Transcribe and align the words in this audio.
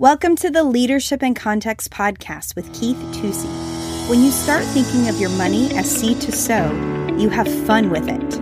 Welcome 0.00 0.34
to 0.38 0.50
the 0.50 0.64
Leadership 0.64 1.22
in 1.22 1.34
Context 1.34 1.92
podcast 1.92 2.56
with 2.56 2.66
Keith 2.74 2.96
Tusey. 3.12 3.46
When 4.10 4.24
you 4.24 4.32
start 4.32 4.64
thinking 4.64 5.08
of 5.08 5.20
your 5.20 5.30
money 5.30 5.72
as 5.76 5.88
seed 5.88 6.20
to 6.22 6.32
sow, 6.32 6.72
you 7.16 7.28
have 7.28 7.46
fun 7.64 7.90
with 7.90 8.08
it. 8.08 8.34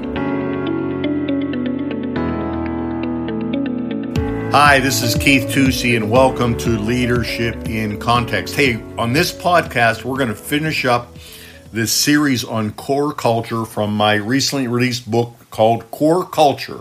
Hi, 4.50 4.80
this 4.80 5.02
is 5.02 5.14
Keith 5.14 5.50
Tusey, 5.50 5.94
and 5.94 6.10
welcome 6.10 6.56
to 6.56 6.70
Leadership 6.70 7.68
in 7.68 8.00
Context. 8.00 8.54
Hey, 8.54 8.82
on 8.96 9.12
this 9.12 9.30
podcast, 9.30 10.04
we're 10.04 10.16
going 10.16 10.30
to 10.30 10.34
finish 10.34 10.86
up 10.86 11.14
this 11.70 11.92
series 11.92 12.44
on 12.44 12.72
core 12.72 13.12
culture 13.12 13.66
from 13.66 13.94
my 13.94 14.14
recently 14.14 14.68
released 14.68 15.10
book 15.10 15.34
called 15.50 15.90
Core 15.90 16.24
Culture 16.24 16.80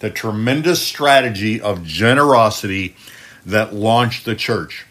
The 0.00 0.10
Tremendous 0.10 0.82
Strategy 0.82 1.60
of 1.60 1.84
Generosity 1.84 2.96
that 3.46 3.74
launched 3.74 4.24
the 4.24 4.34
church. 4.34 4.86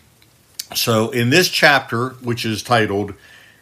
So, 0.75 1.09
in 1.09 1.29
this 1.29 1.49
chapter, 1.49 2.09
which 2.21 2.45
is 2.45 2.61
titled 2.61 3.13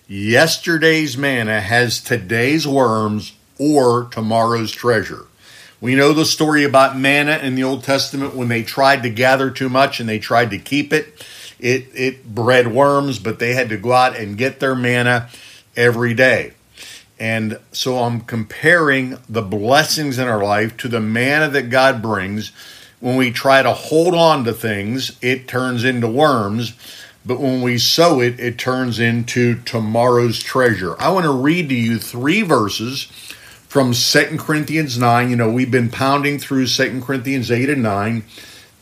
Yesterday's 0.07 1.17
Manna 1.17 1.61
Has 1.61 2.01
Today's 2.01 2.67
Worms 2.67 3.33
or 3.59 4.05
Tomorrow's 4.05 4.71
Treasure. 4.71 5.25
We 5.79 5.95
know 5.95 6.13
the 6.13 6.25
story 6.25 6.63
about 6.63 6.97
manna 6.97 7.37
in 7.37 7.55
the 7.55 7.63
Old 7.63 7.83
Testament 7.83 8.35
when 8.35 8.47
they 8.47 8.63
tried 8.63 9.03
to 9.03 9.09
gather 9.09 9.51
too 9.51 9.69
much 9.69 9.99
and 9.99 10.09
they 10.09 10.19
tried 10.19 10.49
to 10.51 10.57
keep 10.57 10.91
it. 10.91 11.25
It, 11.59 11.87
it 11.93 12.33
bred 12.33 12.73
worms, 12.73 13.19
but 13.19 13.39
they 13.39 13.53
had 13.53 13.69
to 13.69 13.77
go 13.77 13.91
out 13.91 14.15
and 14.15 14.37
get 14.37 14.59
their 14.59 14.75
manna 14.75 15.29
every 15.75 16.13
day. 16.13 16.53
And 17.19 17.59
so 17.71 17.99
I'm 17.99 18.21
comparing 18.21 19.17
the 19.27 19.41
blessings 19.41 20.19
in 20.19 20.27
our 20.27 20.43
life 20.43 20.77
to 20.77 20.87
the 20.87 20.99
manna 20.99 21.49
that 21.49 21.69
God 21.69 22.01
brings 22.01 22.51
when 22.99 23.15
we 23.15 23.31
try 23.31 23.61
to 23.61 23.73
hold 23.73 24.15
on 24.15 24.43
to 24.45 24.53
things, 24.53 25.17
it 25.21 25.47
turns 25.47 25.83
into 25.83 26.07
worms. 26.07 26.73
But 27.25 27.39
when 27.39 27.61
we 27.61 27.77
sow 27.77 28.21
it, 28.21 28.39
it 28.39 28.57
turns 28.57 28.99
into 28.99 29.61
tomorrow's 29.63 30.41
treasure. 30.41 30.95
I 30.99 31.11
want 31.11 31.25
to 31.25 31.31
read 31.31 31.69
to 31.69 31.75
you 31.75 31.99
three 31.99 32.41
verses 32.41 33.03
from 33.67 33.93
Second 33.93 34.39
Corinthians 34.39 34.97
9. 34.97 35.29
You 35.29 35.35
know, 35.35 35.51
we've 35.51 35.69
been 35.69 35.89
pounding 35.89 36.39
through 36.39 36.67
Second 36.67 37.03
Corinthians 37.03 37.51
8 37.51 37.69
and 37.69 37.83
9, 37.83 38.23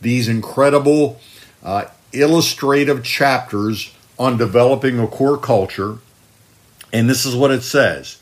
these 0.00 0.28
incredible 0.28 1.20
uh, 1.62 1.86
illustrative 2.12 3.02
chapters 3.02 3.92
on 4.18 4.38
developing 4.38 4.98
a 4.98 5.06
core 5.08 5.38
culture. 5.38 5.98
And 6.92 7.10
this 7.10 7.26
is 7.26 7.34
what 7.34 7.50
it 7.50 7.62
says 7.62 8.18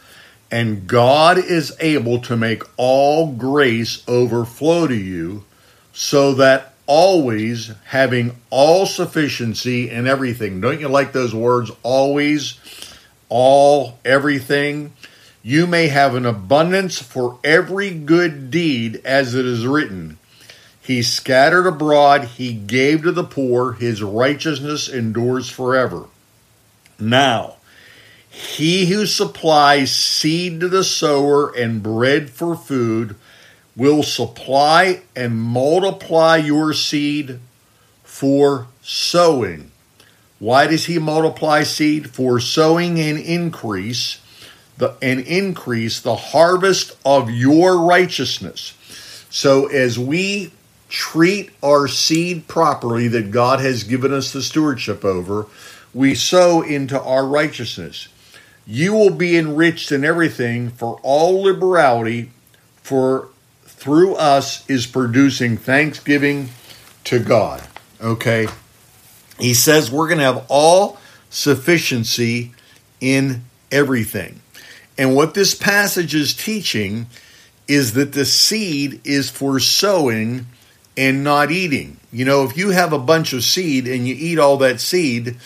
And 0.51 0.87
God 0.87 1.39
is 1.39 1.77
able 1.81 2.19
to 2.23 2.37
make 2.37 2.63
all 2.79 3.31
grace 3.31 4.03
overflow 4.09 4.87
to 4.87 4.97
you 4.97 5.45
so 5.95 6.35
that 6.35 6.75
always 6.87 7.73
having 7.87 8.37
all 8.51 8.85
sufficiency 8.85 9.89
in 9.89 10.07
everything. 10.07 10.61
Don't 10.61 10.81
you 10.81 10.89
like 10.89 11.13
those 11.13 11.35
words? 11.35 11.71
Always, 11.83 12.59
all, 13.29 13.99
everything. 14.05 14.93
You 15.43 15.67
may 15.67 15.87
have 15.87 16.15
an 16.15 16.27
abundance 16.27 17.01
for 17.01 17.39
every 17.45 17.91
good 17.91 18.51
deed, 18.51 19.01
as 19.05 19.35
it 19.35 19.47
is 19.47 19.67
written. 19.67 20.19
He 20.81 21.01
scattered 21.03 21.67
abroad, 21.67 22.25
he 22.25 22.53
gave 22.53 23.05
to 23.05 23.13
the 23.13 23.25
poor, 23.25 23.73
his 23.73 24.03
righteousness 24.03 24.89
endures 24.89 25.49
forever. 25.49 26.05
Now, 26.99 27.57
he 28.29 28.87
who 28.87 29.07
supplies 29.07 29.95
seed 29.95 30.61
to 30.61 30.69
the 30.69 30.85
sower 30.85 31.55
and 31.55 31.83
bread 31.83 32.31
for 32.31 32.57
food 32.57 33.17
will 33.77 34.03
supply 34.03 35.03
and 35.17 35.41
multiply 35.41 36.37
your 36.37 36.73
seed 36.73 37.41
for 38.03 38.69
sowing. 38.83 39.71
Why 40.39 40.67
does 40.67 40.87
he 40.87 40.99
multiply 40.99 41.63
seed? 41.63 42.11
For 42.11 42.39
sowing 42.39 43.01
and 43.01 43.19
increase 43.19 44.21
the 44.77 44.97
and 45.01 45.21
increase 45.21 46.01
the 46.01 46.17
harvest 46.17 46.97
of 47.05 47.31
your 47.31 47.81
righteousness. 47.81 48.75
So 49.31 49.67
as 49.67 49.99
we 49.99 50.53
treat 50.89 51.51
our 51.63 51.89
seed 51.89 52.47
properly 52.47 53.09
that 53.09 53.31
God 53.31 53.61
has 53.61 53.85
given 53.85 54.13
us 54.13 54.33
the 54.33 54.43
stewardship 54.43 55.05
over, 55.05 55.47
we 55.93 56.15
sow 56.15 56.63
into 56.63 57.01
our 57.01 57.27
righteousness. 57.27 58.09
You 58.67 58.95
will 58.95 59.11
be 59.11 59.37
enriched 59.37 59.93
in 59.93 60.05
everything 60.05 60.71
for 60.71 61.01
all 61.03 61.43
liberality 61.43 62.31
for 62.77 63.29
through 63.85 64.15
us 64.15 64.67
is 64.67 64.87
producing 64.87 65.59
thanksgiving 65.59 66.49
to 67.05 67.19
God. 67.19 67.63
Okay? 68.01 68.49
He 69.39 69.53
says 69.53 69.91
we're 69.91 70.09
going 70.09 70.21
to 70.21 70.25
have 70.25 70.47
all 70.49 70.99
sufficiency 71.29 72.53
in 72.99 73.45
everything. 73.71 74.41
And 74.97 75.15
what 75.15 75.35
this 75.35 75.55
passage 75.55 76.15
is 76.15 76.33
teaching 76.33 77.09
is 77.69 77.93
that 77.93 78.13
the 78.15 78.25
seed 78.25 79.03
is 79.05 79.29
for 79.29 79.61
sowing 79.61 80.47
and 80.97 81.23
not 81.23 81.51
eating. 81.51 81.99
You 82.11 82.25
know, 82.25 82.45
if 82.45 82.57
you 82.57 82.71
have 82.71 82.95
a 82.95 82.99
bunch 82.99 83.35
of 83.35 83.45
seed 83.45 83.87
and 83.87 84.09
you 84.09 84.15
eat 84.19 84.39
all 84.39 84.57
that 84.59 84.81
seed, 84.81 85.37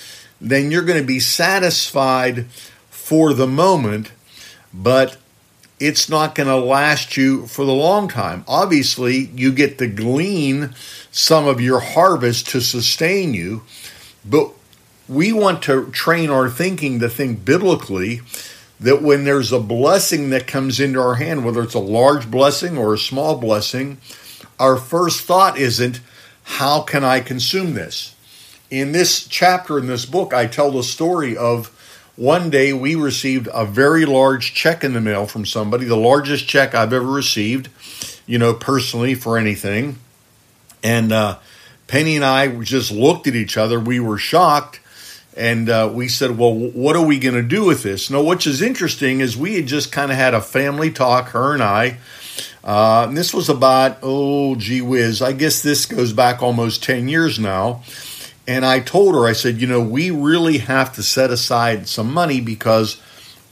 then 0.40 0.70
you're 0.70 0.84
going 0.84 1.00
to 1.00 1.06
be 1.06 1.18
satisfied 1.18 2.46
for 2.88 3.32
the 3.32 3.48
moment, 3.48 4.12
but 4.72 5.16
it's 5.80 6.08
not 6.08 6.34
going 6.34 6.48
to 6.48 6.56
last 6.56 7.16
you 7.16 7.46
for 7.46 7.64
the 7.64 7.72
long 7.72 8.08
time. 8.08 8.44
Obviously, 8.48 9.30
you 9.34 9.52
get 9.52 9.78
to 9.78 9.86
glean 9.86 10.74
some 11.10 11.46
of 11.46 11.60
your 11.60 11.80
harvest 11.80 12.48
to 12.48 12.60
sustain 12.60 13.34
you, 13.34 13.62
but 14.24 14.52
we 15.08 15.32
want 15.32 15.62
to 15.62 15.90
train 15.90 16.30
our 16.30 16.50
thinking 16.50 17.00
to 17.00 17.08
think 17.08 17.44
biblically 17.44 18.20
that 18.80 19.02
when 19.02 19.24
there's 19.24 19.52
a 19.52 19.60
blessing 19.60 20.30
that 20.30 20.46
comes 20.46 20.78
into 20.78 21.00
our 21.00 21.14
hand, 21.14 21.44
whether 21.44 21.62
it's 21.62 21.74
a 21.74 21.80
large 21.80 22.30
blessing 22.30 22.76
or 22.76 22.94
a 22.94 22.98
small 22.98 23.36
blessing, 23.36 23.98
our 24.58 24.76
first 24.76 25.22
thought 25.22 25.58
isn't, 25.58 26.00
how 26.42 26.82
can 26.82 27.04
I 27.04 27.20
consume 27.20 27.74
this? 27.74 28.14
In 28.70 28.92
this 28.92 29.26
chapter 29.26 29.78
in 29.78 29.86
this 29.86 30.04
book, 30.04 30.34
I 30.34 30.46
tell 30.46 30.70
the 30.70 30.82
story 30.82 31.36
of 31.36 31.74
one 32.18 32.50
day 32.50 32.72
we 32.72 32.96
received 32.96 33.48
a 33.54 33.64
very 33.64 34.04
large 34.04 34.52
check 34.52 34.82
in 34.82 34.92
the 34.92 35.00
mail 35.00 35.24
from 35.24 35.46
somebody, 35.46 35.84
the 35.84 35.96
largest 35.96 36.48
check 36.48 36.74
I've 36.74 36.92
ever 36.92 37.06
received, 37.06 37.68
you 38.26 38.38
know, 38.38 38.52
personally 38.52 39.14
for 39.14 39.38
anything. 39.38 39.98
And 40.82 41.12
uh, 41.12 41.38
Penny 41.86 42.16
and 42.16 42.24
I 42.24 42.48
just 42.62 42.90
looked 42.90 43.28
at 43.28 43.36
each 43.36 43.56
other. 43.56 43.78
We 43.78 44.00
were 44.00 44.18
shocked. 44.18 44.80
And 45.36 45.70
uh, 45.70 45.88
we 45.94 46.08
said, 46.08 46.36
well, 46.36 46.52
what 46.52 46.96
are 46.96 47.06
we 47.06 47.20
going 47.20 47.36
to 47.36 47.42
do 47.42 47.64
with 47.64 47.84
this? 47.84 48.10
Now, 48.10 48.24
which 48.24 48.48
is 48.48 48.60
interesting 48.60 49.20
is 49.20 49.36
we 49.36 49.54
had 49.54 49.66
just 49.66 49.92
kind 49.92 50.10
of 50.10 50.16
had 50.16 50.34
a 50.34 50.40
family 50.40 50.90
talk, 50.90 51.28
her 51.28 51.54
and 51.54 51.62
I. 51.62 51.98
Uh, 52.64 53.06
and 53.06 53.16
this 53.16 53.32
was 53.32 53.48
about, 53.48 53.98
oh, 54.02 54.56
gee 54.56 54.82
whiz, 54.82 55.22
I 55.22 55.32
guess 55.32 55.62
this 55.62 55.86
goes 55.86 56.12
back 56.12 56.42
almost 56.42 56.82
10 56.82 57.06
years 57.06 57.38
now. 57.38 57.84
And 58.48 58.64
I 58.64 58.80
told 58.80 59.14
her, 59.14 59.26
I 59.26 59.34
said, 59.34 59.60
you 59.60 59.66
know, 59.66 59.82
we 59.82 60.10
really 60.10 60.56
have 60.56 60.94
to 60.94 61.02
set 61.02 61.30
aside 61.30 61.86
some 61.86 62.10
money 62.10 62.40
because 62.40 62.98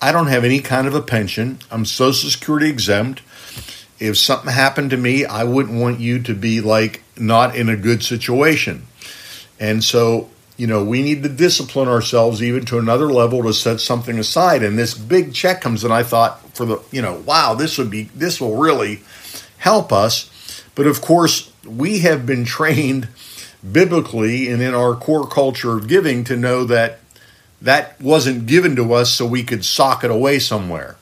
I 0.01 0.11
don't 0.11 0.29
have 0.29 0.43
any 0.43 0.61
kind 0.61 0.87
of 0.87 0.95
a 0.95 1.03
pension. 1.03 1.59
I'm 1.71 1.85
Social 1.85 2.31
Security 2.31 2.71
exempt. 2.71 3.21
If 3.99 4.17
something 4.17 4.51
happened 4.51 4.89
to 4.91 4.97
me, 4.97 5.27
I 5.27 5.45
wouldn't 5.45 5.79
want 5.79 6.01
you 6.01 6.23
to 6.23 6.35
be 6.35 6.63
like 6.63 7.03
not 7.15 7.55
in 7.55 7.69
a 7.69 7.77
good 7.77 8.03
situation. 8.03 8.87
And 9.61 9.85
so, 9.85 10.31
you 10.57 10.67
know, 10.67 10.83
we 10.83 11.03
need 11.03 11.23
to 11.25 11.29
discipline 11.29 11.89
ourselves 11.89 12.43
even 12.43 12.65
to 12.65 12.79
another 12.79 13.13
level 13.13 13.43
to 13.43 13.53
set 13.53 13.81
something 13.81 14.19
aside. 14.19 14.63
And 14.63 14.79
this 14.79 14.95
big 14.95 15.35
check 15.35 15.61
comes, 15.61 15.85
and 15.85 15.93
I 15.93 16.05
thought, 16.05 16.41
for 16.57 16.65
the, 16.65 16.83
you 16.91 17.03
know, 17.03 17.23
wow, 17.27 17.53
this 17.53 17.77
would 17.77 17.91
be, 17.91 18.05
this 18.15 18.41
will 18.41 18.57
really 18.57 19.03
help 19.59 19.93
us. 19.93 20.31
But 20.75 20.87
of 20.87 21.03
course, 21.03 21.53
we 21.67 21.99
have 21.99 22.25
been 22.25 22.45
trained 22.47 23.09
biblically 23.73 24.49
and 24.51 24.63
in 24.63 24.75
our 24.75 24.95
core 24.95 25.27
culture 25.27 25.77
of 25.77 25.89
giving 25.89 26.25
to 26.25 26.37
know 26.37 26.65
that 26.65 27.01
that 27.61 28.01
wasn't 28.01 28.47
given 28.47 28.77
to 28.77 28.93
us 28.93 29.13
so 29.13 29.27
we 29.27 29.43
could 29.43 29.65
sock 29.65 30.05
it 30.05 30.11
away 30.11 30.39
somewhere. 30.39 30.97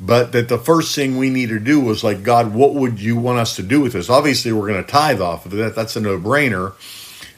But 0.00 0.32
that 0.32 0.48
the 0.48 0.58
first 0.58 0.94
thing 0.94 1.16
we 1.16 1.30
need 1.30 1.48
to 1.48 1.58
do 1.58 1.80
was 1.80 2.04
like, 2.04 2.22
God, 2.22 2.54
what 2.54 2.74
would 2.74 3.00
you 3.00 3.16
want 3.16 3.40
us 3.40 3.56
to 3.56 3.62
do 3.62 3.80
with 3.80 3.94
this? 3.94 4.08
Obviously, 4.08 4.52
we're 4.52 4.68
going 4.68 4.84
to 4.84 4.90
tithe 4.90 5.20
off 5.20 5.44
of 5.44 5.52
that. 5.52 5.74
That's 5.74 5.96
a 5.96 6.00
no 6.00 6.18
brainer. 6.18 6.74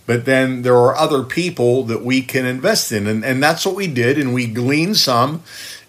But 0.05 0.27
then 0.27 0.63
there 0.63 0.77
are 0.77 0.95
other 0.95 1.23
people 1.23 1.85
that 1.85 2.05
we 2.05 2.21
can 2.21 2.45
invest 2.45 2.93
in. 2.93 3.07
And, 3.07 3.25
and 3.25 3.43
that's 3.43 3.65
what 3.65 3.77
we 3.77 3.87
did. 3.87 4.19
And 4.19 4.35
we 4.35 4.47
gleaned 4.47 4.99
some 4.99 5.43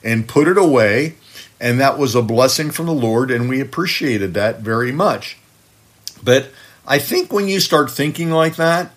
and 0.04 0.30
put 0.30 0.48
it 0.48 0.58
away. 0.58 1.16
And 1.60 1.80
that 1.80 1.98
was 1.98 2.16
a 2.16 2.22
blessing 2.22 2.72
from 2.72 2.86
the 2.86 2.94
Lord. 2.94 3.32
And 3.32 3.50
we 3.50 3.60
appreciated 3.60 4.34
that 4.36 4.62
very 4.62 4.94
much. 4.94 5.38
But 6.24 6.52
I 6.86 7.00
think 7.00 7.32
when 7.32 7.48
you 7.48 7.60
start 7.60 7.92
thinking 7.92 8.32
like 8.32 8.56
that, 8.56 8.92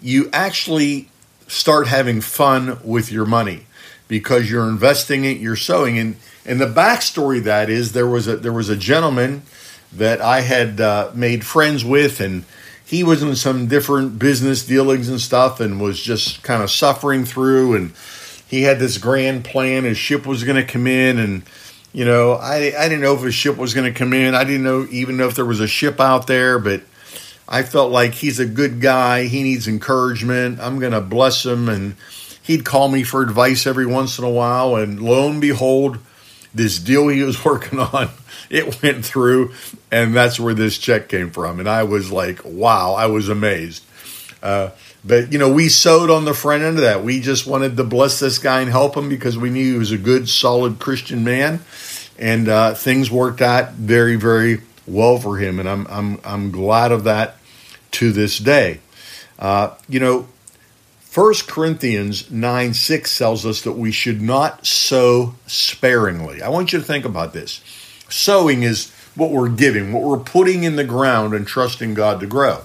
you 0.00 0.28
actually 0.32 1.08
start 1.46 1.86
having 1.86 2.20
fun 2.20 2.78
with 2.84 3.10
your 3.10 3.24
money 3.24 3.66
because 4.06 4.50
you're 4.50 4.68
investing 4.68 5.24
it, 5.24 5.38
you're 5.38 5.56
sowing. 5.56 5.98
And 5.98 6.16
and 6.44 6.60
the 6.60 6.66
backstory 6.66 7.42
that 7.42 7.68
is 7.68 7.92
there 7.92 8.06
was 8.06 8.26
a 8.26 8.36
there 8.36 8.52
was 8.52 8.68
a 8.68 8.76
gentleman 8.76 9.42
that 9.92 10.20
I 10.20 10.40
had 10.40 10.80
uh, 10.80 11.10
made 11.14 11.44
friends 11.44 11.84
with, 11.84 12.20
and 12.20 12.44
he 12.88 13.04
was 13.04 13.22
in 13.22 13.36
some 13.36 13.66
different 13.66 14.18
business 14.18 14.64
dealings 14.64 15.10
and 15.10 15.20
stuff 15.20 15.60
and 15.60 15.78
was 15.78 16.00
just 16.00 16.42
kind 16.42 16.62
of 16.62 16.70
suffering 16.70 17.26
through 17.26 17.74
and 17.74 17.92
he 18.48 18.62
had 18.62 18.78
this 18.78 18.96
grand 18.96 19.44
plan 19.44 19.84
his 19.84 19.98
ship 19.98 20.26
was 20.26 20.42
going 20.42 20.56
to 20.56 20.64
come 20.64 20.86
in 20.86 21.18
and 21.18 21.42
you 21.92 22.06
know 22.06 22.32
I, 22.32 22.72
I 22.78 22.88
didn't 22.88 23.02
know 23.02 23.14
if 23.14 23.20
his 23.20 23.34
ship 23.34 23.58
was 23.58 23.74
going 23.74 23.92
to 23.92 23.98
come 23.98 24.14
in 24.14 24.34
i 24.34 24.42
didn't 24.42 24.62
know 24.62 24.86
even 24.90 25.18
know 25.18 25.26
if 25.26 25.34
there 25.34 25.44
was 25.44 25.60
a 25.60 25.68
ship 25.68 26.00
out 26.00 26.26
there 26.26 26.58
but 26.58 26.80
i 27.48 27.62
felt 27.62 27.90
like 27.90 28.14
he's 28.14 28.38
a 28.38 28.46
good 28.46 28.80
guy 28.80 29.24
he 29.24 29.42
needs 29.42 29.66
encouragement 29.66 30.58
i'm 30.60 30.78
going 30.78 30.92
to 30.92 31.00
bless 31.00 31.44
him 31.44 31.68
and 31.68 31.96
he'd 32.42 32.64
call 32.64 32.88
me 32.88 33.02
for 33.02 33.22
advice 33.22 33.66
every 33.66 33.86
once 33.86 34.18
in 34.18 34.24
a 34.24 34.30
while 34.30 34.76
and 34.76 35.00
lo 35.00 35.28
and 35.28 35.40
behold 35.40 35.98
this 36.54 36.78
deal 36.78 37.08
he 37.08 37.22
was 37.22 37.44
working 37.44 37.78
on 37.78 38.10
it 38.50 38.82
went 38.82 39.04
through, 39.04 39.52
and 39.90 40.14
that's 40.14 40.40
where 40.40 40.54
this 40.54 40.78
check 40.78 41.08
came 41.08 41.30
from. 41.30 41.60
And 41.60 41.68
I 41.68 41.82
was 41.84 42.10
like, 42.10 42.40
wow, 42.44 42.94
I 42.94 43.06
was 43.06 43.28
amazed. 43.28 43.84
Uh, 44.42 44.70
but 45.04 45.32
you 45.32 45.38
know, 45.38 45.52
we 45.52 45.68
sowed 45.68 46.10
on 46.10 46.24
the 46.24 46.34
front 46.34 46.62
end 46.62 46.76
of 46.76 46.82
that. 46.82 47.02
We 47.02 47.20
just 47.20 47.46
wanted 47.46 47.76
to 47.76 47.84
bless 47.84 48.20
this 48.20 48.38
guy 48.38 48.60
and 48.60 48.70
help 48.70 48.96
him 48.96 49.08
because 49.08 49.36
we 49.36 49.50
knew 49.50 49.72
he 49.72 49.78
was 49.78 49.92
a 49.92 49.98
good, 49.98 50.28
solid 50.28 50.78
Christian 50.78 51.24
man, 51.24 51.60
and 52.18 52.48
uh, 52.48 52.74
things 52.74 53.10
worked 53.10 53.40
out 53.40 53.72
very, 53.72 54.16
very 54.16 54.60
well 54.86 55.18
for 55.18 55.38
him. 55.38 55.58
And 55.60 55.68
I'm 55.68 55.86
I'm 55.88 56.20
I'm 56.24 56.50
glad 56.50 56.92
of 56.92 57.04
that 57.04 57.37
to 57.92 58.12
this 58.12 58.38
day. 58.38 58.80
Uh, 59.38 59.74
you 59.88 60.00
know, 60.00 60.26
First 61.00 61.48
Corinthians 61.48 62.30
9 62.30 62.74
6 62.74 63.18
tells 63.18 63.46
us 63.46 63.62
that 63.62 63.72
we 63.72 63.90
should 63.90 64.20
not 64.20 64.66
sow 64.66 65.34
sparingly. 65.46 66.42
I 66.42 66.48
want 66.48 66.72
you 66.72 66.78
to 66.78 66.84
think 66.84 67.04
about 67.04 67.32
this. 67.32 67.60
Sowing 68.08 68.62
is 68.62 68.92
what 69.14 69.30
we're 69.30 69.48
giving, 69.48 69.92
what 69.92 70.02
we're 70.02 70.18
putting 70.18 70.64
in 70.64 70.76
the 70.76 70.84
ground 70.84 71.34
and 71.34 71.46
trusting 71.46 71.94
God 71.94 72.20
to 72.20 72.26
grow. 72.26 72.62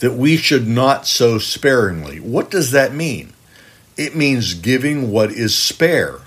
That 0.00 0.14
we 0.14 0.36
should 0.36 0.66
not 0.66 1.06
sow 1.06 1.38
sparingly. 1.38 2.20
What 2.20 2.50
does 2.50 2.72
that 2.72 2.94
mean? 2.94 3.32
It 3.96 4.16
means 4.16 4.54
giving 4.54 5.10
what 5.10 5.30
is 5.30 5.56
spare. 5.56 6.20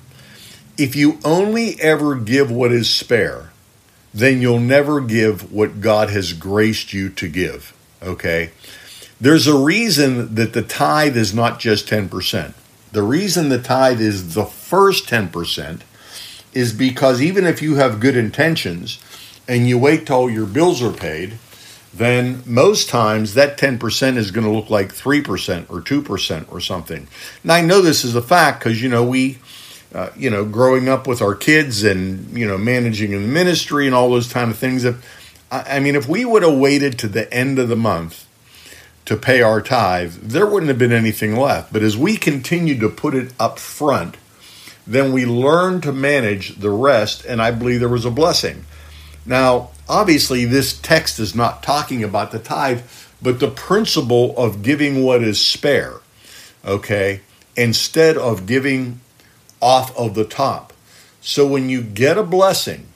If 0.78 0.96
you 0.96 1.20
only 1.24 1.80
ever 1.82 2.16
give 2.16 2.50
what 2.50 2.72
is 2.72 2.90
spare, 2.90 3.52
then 4.14 4.42
you'll 4.42 4.60
never 4.60 5.02
give 5.02 5.52
what 5.52 5.82
God 5.82 6.10
has 6.10 6.34
graced 6.34 6.94
you 6.94 7.10
to 7.10 7.28
give. 7.28 7.74
Okay? 8.02 8.52
There's 9.20 9.48
a 9.48 9.58
reason 9.58 10.36
that 10.36 10.54
the 10.54 10.62
tithe 10.62 11.18
is 11.18 11.34
not 11.34 11.60
just 11.60 11.88
10%. 11.88 12.54
The 12.92 13.04
reason 13.04 13.50
the 13.50 13.62
tithe 13.62 14.02
is 14.02 14.36
the 14.36 14.46
first 14.46 15.08
10% 15.08 15.82
is 16.54 16.74
because 16.74 17.22
even 17.22 17.46
if 17.46 17.62
you 17.62 17.76
have 17.76 18.00
good 18.00 18.16
intentions 18.16 19.00
and 19.48 19.68
you 19.68 19.80
wait 19.80 20.06
till 20.06 20.30
your 20.30 20.46
bills 20.46 20.84
are 20.84 20.94
paid, 20.94 21.38
then 21.94 22.44
most 22.46 22.90
times 22.90 23.34
that 23.34 23.58
10% 23.58 24.18
is 24.18 24.32
going 24.32 24.46
to 24.46 24.52
look 24.52 24.70
like 24.70 24.94
3% 24.94 25.70
or 25.70 25.82
2% 25.82 26.52
or 26.52 26.60
something. 26.60 27.08
Now 27.44 27.56
I 27.56 27.62
know 27.62 27.82
this 27.82 28.04
is 28.04 28.16
a 28.16 28.22
fact 28.22 28.60
because 28.60 28.82
you 28.82 28.90
know 28.90 29.04
we 29.04 29.38
uh, 29.94 30.10
you 30.16 30.30
know 30.30 30.44
growing 30.46 30.90
up 30.90 31.08
with 31.08 31.22
our 31.22 31.36
kids 31.36 31.84
and 31.84 32.38
you 32.38 32.48
know 32.48 32.58
managing 32.58 33.12
in 33.12 33.22
the 33.22 33.28
ministry 33.28 33.86
and 33.86 33.96
all 33.96 34.10
those 34.10 34.32
kind 34.32 34.50
of 34.50 34.58
things 34.58 34.84
If, 34.84 35.04
I, 35.52 35.80
mean 35.80 35.96
if 35.96 36.08
we 36.08 36.26
would 36.26 36.42
have 36.42 36.58
waited 36.58 36.98
to 37.00 37.08
the 37.08 37.32
end 37.32 37.60
of 37.60 37.70
the 37.70 37.76
month 37.76 38.28
to 39.06 39.16
pay 39.18 39.42
our 39.42 39.62
tithe, 39.62 40.14
there 40.14 40.48
wouldn't 40.48 40.70
have 40.70 40.80
been 40.80 40.94
anything 40.94 41.36
left. 41.36 41.74
But 41.74 41.84
as 41.84 41.98
we 41.98 42.18
continue 42.18 42.80
to 42.80 42.90
put 42.90 43.14
it 43.14 43.34
up 43.40 43.60
front, 43.60 44.16
then 44.88 45.12
we 45.12 45.26
learn 45.26 45.82
to 45.82 45.92
manage 45.92 46.56
the 46.56 46.70
rest, 46.70 47.26
and 47.26 47.42
I 47.42 47.52
believe 47.52 47.80
there 47.80 47.90
was 47.90 48.06
a 48.06 48.12
blessing. 48.12 48.66
Now, 49.26 49.70
obviously, 49.88 50.46
this 50.46 50.80
text 50.80 51.20
is 51.20 51.36
not 51.36 51.64
talking 51.64 52.04
about 52.04 52.32
the 52.32 52.40
tithe, 52.40 52.82
but 53.22 53.40
the 53.40 53.50
principle 53.50 54.36
of 54.38 54.64
giving 54.64 55.04
what 55.04 55.24
is 55.24 55.40
spare, 55.40 55.96
okay, 56.66 57.22
instead 57.56 58.18
of 58.18 58.46
giving 58.46 59.00
off 59.64 59.96
of 59.98 60.14
the 60.14 60.26
top. 60.26 60.74
So 61.22 61.48
when 61.48 61.70
you 61.70 61.82
get 61.82 62.18
a 62.18 62.24
blessing, 62.24 62.88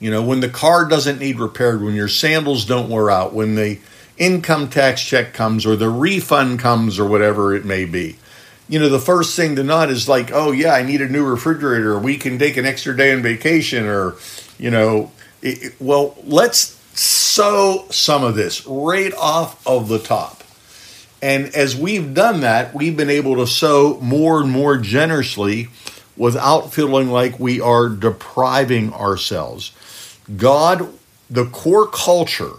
you 0.00 0.10
know, 0.10 0.22
when 0.22 0.40
the 0.40 0.48
car 0.48 0.84
doesn't 0.84 1.20
need 1.20 1.38
repaired, 1.38 1.80
when 1.80 1.94
your 1.94 2.08
sandals 2.08 2.64
don't 2.64 2.90
wear 2.90 3.08
out, 3.08 3.32
when 3.32 3.54
the 3.54 3.78
income 4.16 4.68
tax 4.68 5.00
check 5.02 5.32
comes 5.32 5.64
or 5.64 5.76
the 5.76 5.88
refund 5.88 6.58
comes 6.58 6.98
or 6.98 7.08
whatever 7.08 7.54
it 7.54 7.64
may 7.64 7.84
be, 7.84 8.16
you 8.68 8.80
know, 8.80 8.88
the 8.88 8.98
first 8.98 9.36
thing 9.36 9.56
to 9.56 9.62
not 9.62 9.90
is 9.90 10.08
like, 10.08 10.30
oh, 10.32 10.50
yeah, 10.50 10.74
I 10.74 10.82
need 10.82 11.00
a 11.00 11.08
new 11.08 11.24
refrigerator. 11.24 11.98
We 11.98 12.16
can 12.16 12.38
take 12.38 12.56
an 12.56 12.66
extra 12.66 12.96
day 12.96 13.12
on 13.12 13.22
vacation 13.22 13.86
or, 13.86 14.16
you 14.58 14.70
know, 14.70 15.12
it, 15.40 15.74
well, 15.80 16.16
let's 16.24 16.76
sow 16.98 17.86
some 17.90 18.24
of 18.24 18.34
this 18.34 18.66
right 18.66 19.14
off 19.14 19.64
of 19.66 19.88
the 19.88 20.00
top. 20.00 20.37
And 21.20 21.54
as 21.54 21.76
we've 21.76 22.14
done 22.14 22.40
that, 22.40 22.74
we've 22.74 22.96
been 22.96 23.10
able 23.10 23.36
to 23.36 23.46
sow 23.46 23.98
more 24.00 24.40
and 24.40 24.50
more 24.50 24.76
generously 24.76 25.68
without 26.16 26.72
feeling 26.72 27.10
like 27.10 27.38
we 27.38 27.60
are 27.60 27.88
depriving 27.88 28.92
ourselves. 28.92 29.72
God, 30.36 30.88
the 31.30 31.46
core 31.46 31.86
culture 31.86 32.54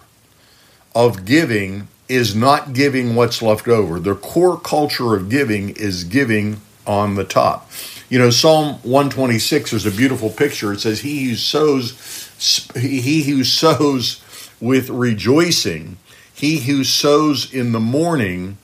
of 0.96 1.26
giving 1.26 1.88
is 2.08 2.36
not 2.36 2.74
giving 2.74 3.16
what's 3.16 3.42
left 3.42 3.68
over. 3.68 4.00
The 4.00 4.16
core 4.16 4.60
culture 4.60 5.16
of 5.16 5.30
giving 5.30 5.70
is 5.72 6.04
giving 6.04 6.60
on 6.88 7.16
the 7.16 7.24
top. 7.24 7.70
You 8.10 8.18
know, 8.18 8.32
Psalm 8.32 8.80
126 8.82 9.74
is 9.74 9.86
a 9.86 9.92
beautiful 9.92 10.32
picture. 10.32 10.74
It 10.74 10.80
says, 10.80 11.02
He 11.02 11.26
who 11.26 11.36
sows, 11.36 12.72
he 12.76 13.24
who 13.24 13.44
sows 13.44 14.24
with 14.60 14.90
rejoicing, 14.90 15.98
he 16.40 16.60
who 16.60 16.86
sows 16.86 17.54
in 17.54 17.74
the 17.74 17.80
morning 17.82 18.58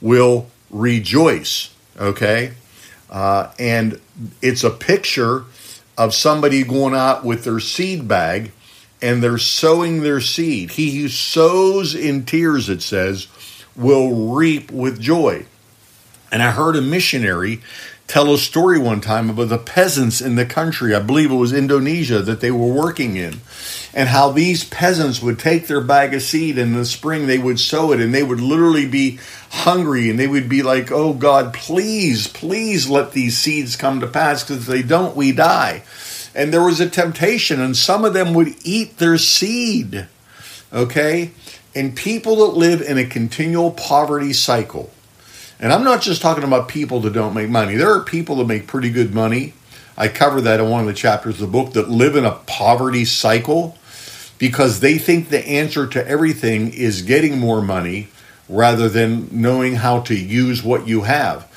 will 0.00 0.48
rejoice. 0.70 1.74
Okay? 1.98 2.52
Uh, 3.08 3.50
and 3.58 3.98
it's 4.42 4.62
a 4.62 4.70
picture 4.70 5.44
of 5.96 6.12
somebody 6.12 6.64
going 6.64 6.94
out 6.94 7.24
with 7.24 7.44
their 7.44 7.60
seed 7.60 8.06
bag 8.06 8.52
and 9.00 9.22
they're 9.22 9.38
sowing 9.38 10.02
their 10.02 10.20
seed. 10.20 10.72
He 10.72 11.00
who 11.00 11.08
sows 11.08 11.94
in 11.94 12.24
tears, 12.24 12.68
it 12.68 12.82
says, 12.82 13.28
will 13.74 14.34
reap 14.34 14.70
with 14.70 15.00
joy. 15.00 15.46
And 16.30 16.42
I 16.42 16.50
heard 16.50 16.76
a 16.76 16.82
missionary 16.82 17.62
tell 18.06 18.32
a 18.32 18.38
story 18.38 18.78
one 18.78 19.00
time 19.00 19.30
about 19.30 19.48
the 19.48 19.58
peasants 19.58 20.20
in 20.20 20.34
the 20.34 20.46
country, 20.46 20.94
I 20.94 21.00
believe 21.00 21.30
it 21.30 21.36
was 21.36 21.52
Indonesia, 21.52 22.20
that 22.22 22.40
they 22.40 22.50
were 22.50 22.72
working 22.72 23.16
in, 23.16 23.40
and 23.92 24.08
how 24.08 24.30
these 24.30 24.64
peasants 24.64 25.22
would 25.22 25.38
take 25.38 25.66
their 25.66 25.80
bag 25.80 26.14
of 26.14 26.22
seed 26.22 26.58
in 26.58 26.74
the 26.74 26.84
spring, 26.84 27.26
they 27.26 27.38
would 27.38 27.58
sow 27.58 27.92
it, 27.92 28.00
and 28.00 28.14
they 28.14 28.22
would 28.22 28.40
literally 28.40 28.86
be 28.86 29.18
hungry, 29.50 30.10
and 30.10 30.18
they 30.18 30.28
would 30.28 30.48
be 30.48 30.62
like, 30.62 30.92
Oh 30.92 31.12
God, 31.14 31.54
please, 31.54 32.26
please 32.26 32.88
let 32.88 33.12
these 33.12 33.38
seeds 33.38 33.76
come 33.76 34.00
to 34.00 34.06
pass, 34.06 34.42
because 34.42 34.62
if 34.62 34.66
they 34.66 34.82
don't, 34.82 35.16
we 35.16 35.32
die 35.32 35.82
and 36.34 36.52
there 36.52 36.64
was 36.64 36.80
a 36.80 36.90
temptation, 36.90 37.60
and 37.60 37.76
some 37.76 38.04
of 38.04 38.12
them 38.12 38.34
would 38.34 38.54
eat 38.64 38.98
their 38.98 39.16
seed. 39.16 40.08
Okay? 40.72 41.30
And 41.74 41.96
people 41.96 42.36
that 42.36 42.58
live 42.58 42.82
in 42.82 42.98
a 42.98 43.04
continual 43.04 43.70
poverty 43.70 44.32
cycle, 44.32 44.90
and 45.64 45.72
I'm 45.72 45.82
not 45.82 46.02
just 46.02 46.20
talking 46.20 46.44
about 46.44 46.68
people 46.68 47.00
that 47.00 47.14
don't 47.14 47.32
make 47.32 47.48
money, 47.48 47.76
there 47.76 47.90
are 47.90 48.04
people 48.04 48.36
that 48.36 48.46
make 48.46 48.66
pretty 48.66 48.90
good 48.90 49.14
money. 49.14 49.54
I 49.96 50.08
cover 50.08 50.42
that 50.42 50.60
in 50.60 50.68
one 50.68 50.82
of 50.82 50.86
the 50.86 50.92
chapters 50.92 51.40
of 51.40 51.40
the 51.40 51.46
book 51.46 51.72
that 51.72 51.88
live 51.88 52.16
in 52.16 52.26
a 52.26 52.32
poverty 52.32 53.06
cycle 53.06 53.78
because 54.36 54.80
they 54.80 54.98
think 54.98 55.30
the 55.30 55.42
answer 55.48 55.86
to 55.86 56.06
everything 56.06 56.70
is 56.74 57.00
getting 57.00 57.38
more 57.38 57.62
money 57.62 58.08
rather 58.46 58.90
than 58.90 59.26
knowing 59.32 59.76
how 59.76 60.00
to 60.00 60.14
use 60.14 60.62
what 60.62 60.86
you 60.86 61.04
have. 61.04 61.50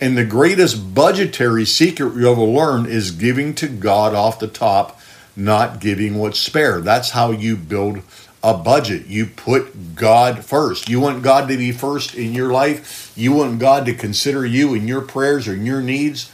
And 0.00 0.16
the 0.16 0.24
greatest 0.24 0.94
budgetary 0.94 1.66
secret 1.66 2.14
you'll 2.14 2.32
ever 2.32 2.40
learn 2.40 2.86
is 2.86 3.10
giving 3.10 3.54
to 3.56 3.68
God 3.68 4.14
off 4.14 4.38
the 4.38 4.48
top, 4.48 4.98
not 5.36 5.80
giving 5.80 6.16
what's 6.16 6.38
spare. 6.38 6.80
That's 6.80 7.10
how 7.10 7.30
you 7.32 7.56
build 7.58 8.00
a 8.42 8.54
budget. 8.54 9.06
You 9.06 9.26
put 9.26 9.94
God 9.94 10.44
first. 10.44 10.88
You 10.88 11.00
want 11.00 11.22
God 11.22 11.48
to 11.48 11.56
be 11.56 11.72
first 11.72 12.14
in 12.14 12.32
your 12.32 12.52
life. 12.52 13.12
You 13.16 13.32
want 13.32 13.58
God 13.58 13.86
to 13.86 13.94
consider 13.94 14.46
you 14.46 14.74
in 14.74 14.88
your 14.88 15.02
prayers 15.02 15.46
or 15.46 15.54
in 15.54 15.66
your 15.66 15.82
needs. 15.82 16.30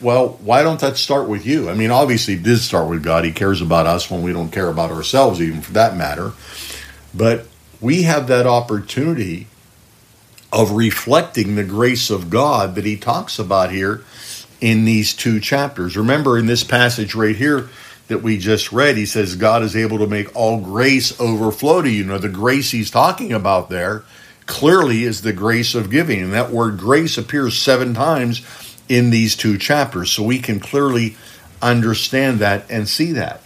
Well, 0.00 0.40
why 0.42 0.62
don't 0.62 0.80
that 0.80 0.96
start 0.96 1.28
with 1.28 1.46
you? 1.46 1.70
I 1.70 1.74
mean, 1.74 1.90
obviously, 1.90 2.34
it 2.34 2.42
did 2.42 2.58
start 2.58 2.88
with 2.90 3.02
God. 3.02 3.24
He 3.24 3.32
cares 3.32 3.60
about 3.60 3.86
us 3.86 4.10
when 4.10 4.22
we 4.22 4.32
don't 4.32 4.50
care 4.50 4.68
about 4.68 4.90
ourselves, 4.90 5.40
even 5.40 5.62
for 5.62 5.72
that 5.72 5.96
matter. 5.96 6.32
But 7.14 7.46
we 7.80 8.02
have 8.02 8.26
that 8.28 8.46
opportunity 8.46 9.46
of 10.52 10.72
reflecting 10.72 11.54
the 11.54 11.64
grace 11.64 12.10
of 12.10 12.28
God 12.28 12.74
that 12.74 12.84
he 12.84 12.96
talks 12.96 13.38
about 13.38 13.70
here 13.70 14.04
in 14.60 14.84
these 14.84 15.14
two 15.14 15.40
chapters. 15.40 15.96
Remember, 15.96 16.36
in 16.36 16.46
this 16.46 16.64
passage 16.64 17.14
right 17.14 17.36
here 17.36 17.68
that 18.08 18.22
we 18.22 18.38
just 18.38 18.72
read, 18.72 18.96
he 18.96 19.06
says, 19.06 19.36
God 19.36 19.62
is 19.62 19.76
able 19.76 19.98
to 19.98 20.06
make 20.06 20.34
all 20.36 20.60
grace 20.60 21.18
overflow 21.20 21.82
to 21.82 21.90
you. 21.90 22.04
Now, 22.04 22.18
the 22.18 22.28
grace 22.28 22.70
he's 22.70 22.90
talking 22.90 23.32
about 23.32 23.70
there 23.70 24.04
clearly 24.46 25.04
is 25.04 25.22
the 25.22 25.32
grace 25.32 25.74
of 25.74 25.90
giving. 25.90 26.20
And 26.20 26.32
that 26.32 26.50
word 26.50 26.78
grace 26.78 27.16
appears 27.16 27.56
seven 27.56 27.94
times 27.94 28.42
in 28.88 29.10
these 29.10 29.36
two 29.36 29.56
chapters. 29.56 30.10
So 30.10 30.22
we 30.22 30.38
can 30.38 30.60
clearly 30.60 31.16
understand 31.62 32.40
that 32.40 32.66
and 32.68 32.88
see 32.88 33.12
that. 33.12 33.40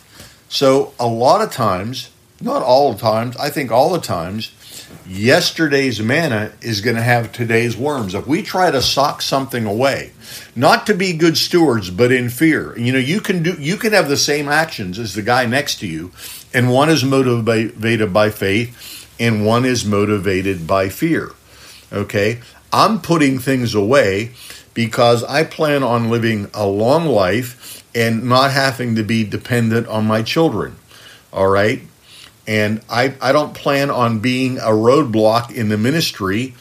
So, 0.48 0.94
a 0.98 1.06
lot 1.06 1.42
of 1.42 1.50
times, 1.50 2.10
not 2.40 2.62
all 2.62 2.92
the 2.92 2.98
times, 2.98 3.36
I 3.36 3.50
think 3.50 3.72
all 3.72 3.92
the 3.92 4.00
times, 4.00 4.52
yesterday's 5.08 6.00
manna 6.00 6.52
is 6.60 6.80
going 6.80 6.96
to 6.96 7.02
have 7.02 7.32
today's 7.32 7.76
worms. 7.76 8.14
If 8.14 8.26
we 8.26 8.42
try 8.42 8.70
to 8.70 8.82
sock 8.82 9.22
something 9.22 9.66
away, 9.66 10.12
not 10.54 10.86
to 10.86 10.94
be 10.94 11.12
good 11.12 11.36
stewards, 11.36 11.90
but 11.90 12.12
in 12.12 12.28
fear, 12.28 12.76
you 12.78 12.92
know, 12.92 12.98
you 12.98 13.20
can 13.20 13.42
do, 13.42 13.54
you 13.58 13.76
can 13.76 13.92
have 13.92 14.08
the 14.08 14.16
same 14.16 14.48
actions 14.48 14.98
as 14.98 15.14
the 15.14 15.22
guy 15.22 15.46
next 15.46 15.80
to 15.80 15.86
you, 15.86 16.12
and 16.52 16.70
one 16.70 16.88
is 16.88 17.04
motivated 17.04 18.12
by 18.12 18.30
faith, 18.30 19.06
and 19.18 19.46
one 19.46 19.64
is 19.64 19.84
motivated 19.84 20.66
by 20.66 20.88
fear. 20.88 21.32
Okay, 21.92 22.40
I'm 22.72 23.00
putting 23.00 23.38
things 23.38 23.74
away 23.74 24.32
because 24.74 25.24
I 25.24 25.44
plan 25.44 25.82
on 25.82 26.10
living 26.10 26.50
a 26.52 26.66
long 26.66 27.06
life 27.06 27.82
and 27.94 28.24
not 28.24 28.50
having 28.50 28.94
to 28.96 29.02
be 29.02 29.24
dependent 29.24 29.86
on 29.86 30.06
my 30.06 30.22
children. 30.22 30.76
All 31.32 31.48
right. 31.48 31.80
And 32.46 32.80
I, 32.88 33.14
I 33.20 33.32
don't 33.32 33.54
plan 33.54 33.90
on 33.90 34.20
being 34.20 34.58
a 34.58 34.70
roadblock 34.70 35.52
in 35.52 35.68
the 35.68 35.76
ministry 35.76 36.54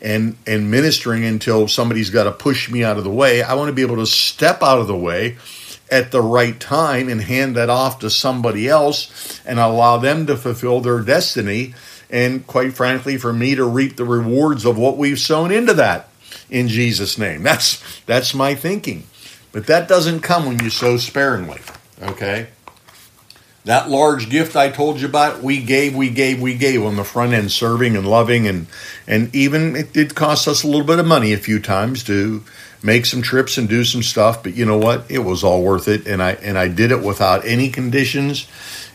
and, 0.00 0.36
and 0.46 0.70
ministering 0.70 1.24
until 1.24 1.68
somebody's 1.68 2.10
got 2.10 2.24
to 2.24 2.32
push 2.32 2.70
me 2.70 2.84
out 2.84 2.98
of 2.98 3.04
the 3.04 3.10
way. 3.10 3.42
I 3.42 3.54
want 3.54 3.68
to 3.68 3.72
be 3.72 3.82
able 3.82 3.96
to 3.96 4.06
step 4.06 4.62
out 4.62 4.78
of 4.78 4.86
the 4.86 4.96
way 4.96 5.36
at 5.90 6.10
the 6.10 6.22
right 6.22 6.58
time 6.58 7.08
and 7.08 7.20
hand 7.20 7.56
that 7.56 7.68
off 7.68 7.98
to 8.00 8.10
somebody 8.10 8.68
else 8.68 9.40
and 9.44 9.58
allow 9.58 9.98
them 9.98 10.26
to 10.26 10.36
fulfill 10.36 10.80
their 10.80 11.00
destiny. 11.00 11.74
And 12.10 12.46
quite 12.46 12.74
frankly, 12.74 13.16
for 13.16 13.32
me 13.32 13.54
to 13.54 13.64
reap 13.64 13.96
the 13.96 14.04
rewards 14.04 14.64
of 14.64 14.78
what 14.78 14.96
we've 14.96 15.18
sown 15.18 15.52
into 15.52 15.74
that 15.74 16.08
in 16.50 16.68
Jesus' 16.68 17.18
name. 17.18 17.42
That's 17.42 17.82
that's 18.04 18.34
my 18.34 18.54
thinking. 18.54 19.04
But 19.52 19.66
that 19.66 19.86
doesn't 19.86 20.20
come 20.20 20.46
when 20.46 20.58
you 20.60 20.70
sow 20.70 20.96
sparingly. 20.96 21.60
Okay? 22.00 22.48
That 23.64 23.88
large 23.88 24.28
gift 24.28 24.56
I 24.56 24.70
told 24.70 25.00
you 25.00 25.06
about, 25.06 25.40
we 25.40 25.62
gave, 25.62 25.94
we 25.94 26.10
gave, 26.10 26.40
we 26.40 26.54
gave 26.54 26.82
on 26.84 26.96
the 26.96 27.04
front 27.04 27.32
end, 27.32 27.52
serving 27.52 27.96
and 27.96 28.06
loving, 28.06 28.48
and 28.48 28.66
and 29.06 29.32
even 29.34 29.76
it 29.76 29.92
did 29.92 30.16
cost 30.16 30.48
us 30.48 30.64
a 30.64 30.66
little 30.66 30.86
bit 30.86 30.98
of 30.98 31.06
money 31.06 31.32
a 31.32 31.38
few 31.38 31.60
times 31.60 32.02
to 32.04 32.42
make 32.82 33.06
some 33.06 33.22
trips 33.22 33.56
and 33.58 33.68
do 33.68 33.84
some 33.84 34.02
stuff. 34.02 34.42
But 34.42 34.54
you 34.54 34.66
know 34.66 34.78
what? 34.78 35.08
It 35.08 35.20
was 35.20 35.44
all 35.44 35.62
worth 35.62 35.86
it, 35.86 36.08
and 36.08 36.20
I 36.20 36.32
and 36.32 36.58
I 36.58 36.66
did 36.66 36.90
it 36.90 37.04
without 37.04 37.46
any 37.46 37.68
conditions 37.68 38.48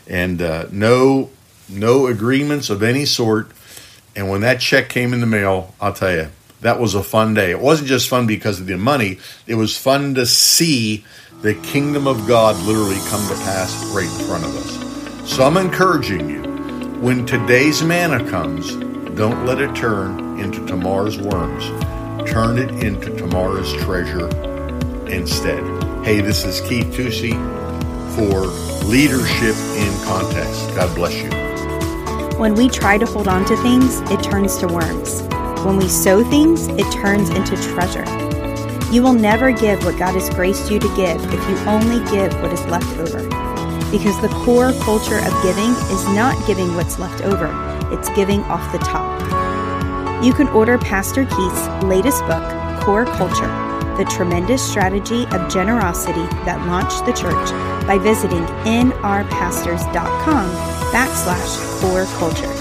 and 0.08 0.40
uh, 0.42 0.66
no 0.70 1.30
no 1.68 2.06
agreements 2.06 2.70
of 2.70 2.82
any 2.82 3.04
sort. 3.04 3.50
And 4.16 4.28
when 4.28 4.40
that 4.40 4.60
check 4.60 4.88
came 4.88 5.12
in 5.12 5.20
the 5.20 5.26
mail, 5.26 5.74
I'll 5.80 5.92
tell 5.92 6.12
you, 6.12 6.28
that 6.60 6.80
was 6.80 6.94
a 6.94 7.02
fun 7.02 7.34
day. 7.34 7.50
It 7.50 7.60
wasn't 7.60 7.88
just 7.88 8.08
fun 8.08 8.26
because 8.26 8.60
of 8.60 8.66
the 8.66 8.76
money; 8.76 9.18
it 9.46 9.54
was 9.54 9.76
fun 9.76 10.14
to 10.14 10.26
see 10.26 11.04
the 11.40 11.54
kingdom 11.56 12.08
of 12.08 12.26
God 12.26 12.56
literally 12.66 12.98
come 13.08 13.26
to 13.28 13.34
pass 13.44 13.84
right 13.94 14.06
in 14.06 14.26
front 14.26 14.44
of 14.44 14.56
us. 14.56 15.30
So 15.30 15.44
I'm 15.44 15.56
encouraging 15.56 16.28
you 16.28 16.42
when 17.00 17.26
today's 17.26 17.80
manna 17.80 18.28
comes, 18.28 18.74
don't 19.14 19.46
let 19.46 19.60
it 19.60 19.74
turn 19.76 20.40
into 20.40 20.66
tomorrow's 20.66 21.16
worms. 21.16 21.64
Turn 22.28 22.58
it 22.58 22.70
into 22.82 23.16
tomorrow's 23.16 23.72
treasure 23.84 24.26
instead. 25.06 25.62
Hey, 26.04 26.20
this 26.20 26.44
is 26.44 26.60
Keith 26.68 26.86
Tusey 26.86 27.34
for 28.16 28.46
Leadership 28.86 29.54
in 29.76 30.04
Context. 30.04 30.74
God 30.74 30.92
bless 30.96 31.14
you. 31.14 31.30
When 32.36 32.54
we 32.56 32.68
try 32.68 32.98
to 32.98 33.06
hold 33.06 33.28
on 33.28 33.44
to 33.44 33.56
things, 33.58 34.00
it 34.10 34.24
turns 34.24 34.56
to 34.56 34.66
worms. 34.66 35.22
When 35.64 35.76
we 35.76 35.86
sow 35.88 36.24
things, 36.24 36.66
it 36.66 36.90
turns 36.92 37.30
into 37.30 37.54
treasure. 37.74 38.27
You 38.90 39.02
will 39.02 39.12
never 39.12 39.52
give 39.52 39.84
what 39.84 39.98
God 39.98 40.14
has 40.14 40.30
graced 40.30 40.70
you 40.70 40.78
to 40.78 40.96
give 40.96 41.22
if 41.22 41.48
you 41.48 41.56
only 41.66 42.02
give 42.10 42.32
what 42.40 42.52
is 42.54 42.64
left 42.66 42.96
over. 42.98 43.22
Because 43.90 44.18
the 44.22 44.28
core 44.44 44.72
culture 44.80 45.18
of 45.18 45.42
giving 45.42 45.70
is 45.92 46.04
not 46.14 46.46
giving 46.46 46.74
what's 46.74 46.98
left 46.98 47.22
over, 47.22 47.50
it's 47.92 48.08
giving 48.16 48.40
off 48.44 48.72
the 48.72 48.78
top. 48.78 49.20
You 50.24 50.32
can 50.32 50.48
order 50.48 50.78
Pastor 50.78 51.26
Keith's 51.26 51.68
latest 51.84 52.22
book, 52.26 52.42
Core 52.80 53.04
Culture 53.04 53.46
The 53.98 54.06
Tremendous 54.10 54.66
Strategy 54.66 55.24
of 55.26 55.52
Generosity 55.52 56.26
That 56.46 56.66
Launched 56.66 57.04
the 57.04 57.12
Church, 57.12 57.50
by 57.86 57.98
visiting 57.98 58.44
nrpastors.com 58.64 60.50
backslash 60.92 61.80
core 61.80 62.06
culture. 62.18 62.52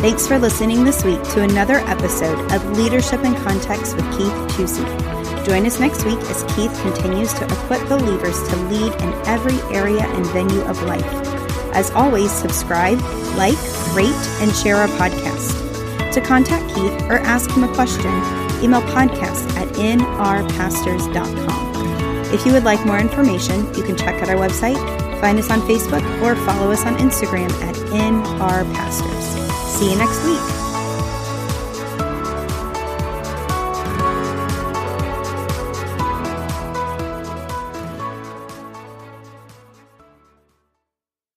Thanks 0.00 0.26
for 0.26 0.38
listening 0.38 0.84
this 0.84 1.02
week 1.02 1.22
to 1.30 1.40
another 1.40 1.78
episode 1.86 2.52
of 2.52 2.78
Leadership 2.78 3.24
in 3.24 3.34
Context 3.36 3.96
with 3.96 4.04
Keith 4.12 4.34
Tusey. 4.54 5.05
Join 5.46 5.64
us 5.64 5.78
next 5.78 6.04
week 6.04 6.18
as 6.22 6.42
Keith 6.56 6.76
continues 6.82 7.32
to 7.34 7.44
equip 7.44 7.88
believers 7.88 8.36
to 8.48 8.56
lead 8.56 8.92
in 9.00 9.12
every 9.26 9.60
area 9.72 10.02
and 10.02 10.26
venue 10.26 10.60
of 10.62 10.82
life. 10.82 11.06
As 11.72 11.92
always, 11.92 12.32
subscribe, 12.32 13.00
like, 13.36 13.56
rate, 13.94 14.10
and 14.40 14.52
share 14.52 14.74
our 14.74 14.88
podcast. 14.88 15.54
To 16.14 16.20
contact 16.20 16.74
Keith 16.74 17.00
or 17.04 17.18
ask 17.20 17.48
him 17.48 17.62
a 17.62 17.72
question, 17.74 18.10
email 18.60 18.82
podcast 18.82 19.48
at 19.56 19.68
nrpastors.com. 19.76 21.14
If 22.34 22.44
you 22.44 22.52
would 22.52 22.64
like 22.64 22.84
more 22.84 22.98
information, 22.98 23.72
you 23.74 23.84
can 23.84 23.96
check 23.96 24.20
out 24.20 24.28
our 24.28 24.34
website, 24.34 24.80
find 25.20 25.38
us 25.38 25.48
on 25.48 25.60
Facebook, 25.60 26.02
or 26.22 26.34
follow 26.44 26.72
us 26.72 26.84
on 26.84 26.96
Instagram 26.96 27.52
at 27.62 27.76
nrpastors. 27.76 29.22
See 29.78 29.92
you 29.92 29.96
next 29.96 30.24
week. 30.24 30.55